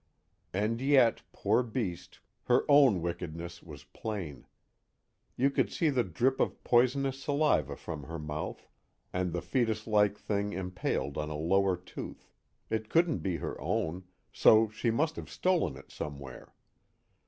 [0.51, 4.47] And yet, poor beast, her own wickedness was plain.
[5.35, 8.67] You could see the drip of poisonous saliva from her mouth,
[9.13, 12.31] and the fetuslike thing impaled on a lower tooth
[12.67, 16.55] it couldn't be her own, so she must have stolen it somewhere.